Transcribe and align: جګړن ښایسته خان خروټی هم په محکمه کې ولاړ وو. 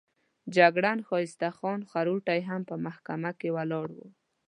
جګړن 0.55 0.97
ښایسته 1.07 1.47
خان 1.57 1.79
خروټی 1.91 2.39
هم 2.49 2.61
په 2.69 2.75
محکمه 2.85 3.31
کې 3.39 3.49
ولاړ 3.57 3.87
وو. 3.97 4.07